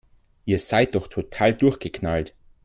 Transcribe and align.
Ihr 0.45 0.57
seid 0.57 0.95
doch 0.95 1.07
total 1.09 1.53
durchgeknallt! 1.53 2.33